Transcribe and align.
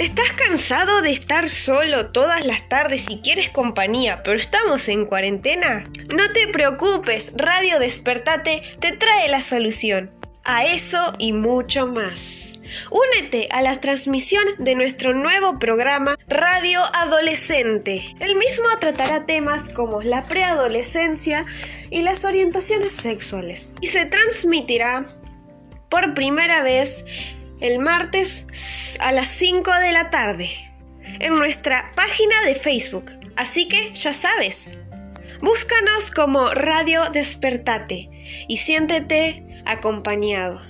¿Estás 0.00 0.32
cansado 0.32 1.02
de 1.02 1.12
estar 1.12 1.50
solo 1.50 2.06
todas 2.06 2.46
las 2.46 2.66
tardes 2.70 3.04
y 3.10 3.20
quieres 3.20 3.50
compañía, 3.50 4.22
pero 4.22 4.38
estamos 4.38 4.88
en 4.88 5.04
cuarentena? 5.04 5.84
No 6.08 6.32
te 6.32 6.48
preocupes, 6.48 7.34
Radio 7.36 7.78
Despertate 7.78 8.62
te 8.80 8.92
trae 8.92 9.28
la 9.28 9.42
solución. 9.42 10.10
A 10.42 10.64
eso 10.64 11.12
y 11.18 11.34
mucho 11.34 11.86
más. 11.86 12.54
Únete 12.90 13.48
a 13.50 13.60
la 13.60 13.78
transmisión 13.78 14.42
de 14.58 14.74
nuestro 14.74 15.12
nuevo 15.12 15.58
programa 15.58 16.16
Radio 16.28 16.80
Adolescente. 16.94 18.02
El 18.20 18.36
mismo 18.36 18.68
tratará 18.80 19.26
temas 19.26 19.68
como 19.68 20.00
la 20.00 20.24
preadolescencia 20.24 21.44
y 21.90 22.00
las 22.00 22.24
orientaciones 22.24 22.92
sexuales. 22.92 23.74
Y 23.82 23.88
se 23.88 24.06
transmitirá 24.06 25.14
por 25.90 26.14
primera 26.14 26.62
vez 26.62 27.04
el 27.60 27.78
martes 27.78 28.46
a 29.00 29.12
las 29.12 29.28
5 29.28 29.72
de 29.74 29.92
la 29.92 30.10
tarde 30.10 30.50
en 31.20 31.34
nuestra 31.34 31.90
página 31.94 32.42
de 32.46 32.54
Facebook. 32.54 33.10
Así 33.36 33.68
que 33.68 33.92
ya 33.94 34.12
sabes, 34.12 34.78
búscanos 35.40 36.10
como 36.10 36.52
Radio 36.54 37.10
Despertate 37.10 38.10
y 38.48 38.56
siéntete 38.56 39.62
acompañado. 39.66 40.60